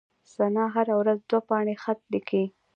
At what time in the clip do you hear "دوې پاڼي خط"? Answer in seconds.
1.29-1.99